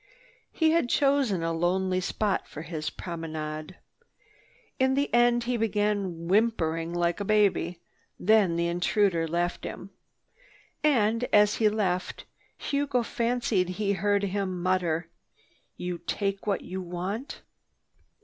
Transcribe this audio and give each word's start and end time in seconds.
He 0.51 0.71
had 0.71 0.89
chosen 0.89 1.43
a 1.43 1.53
lonely 1.53 1.99
spot 2.01 2.47
for 2.47 2.63
his 2.63 2.89
promenade. 2.89 3.77
In 4.79 4.95
the 4.95 5.13
end 5.13 5.43
he 5.43 5.57
began 5.57 6.27
whimpering 6.27 6.91
like 6.91 7.19
a 7.19 7.23
baby. 7.23 7.79
Then 8.19 8.55
the 8.55 8.65
intruder 8.67 9.27
left 9.27 9.63
him. 9.63 9.91
And 10.83 11.25
as 11.31 11.57
he 11.57 11.69
left, 11.69 12.25
Hugo 12.57 13.03
fancied 13.03 13.69
he 13.77 13.93
heard 13.93 14.23
him 14.23 14.63
mutter, 14.63 15.07
"You 15.77 15.99
take 15.99 16.47
what 16.47 16.61
you 16.61 16.81
want." 16.81 17.43